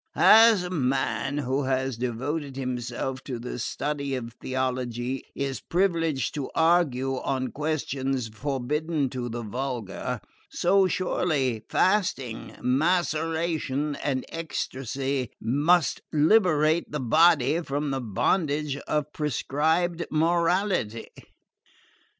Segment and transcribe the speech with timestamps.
[0.15, 6.49] As a man who has devoted himself to the study of theology is privileged to
[6.55, 10.19] argue on questions forbidden to the vulgar,
[10.49, 20.07] so surely fasting, maceration and ecstasy must liberate the body from the bondage of prescribed
[20.09, 21.09] morality.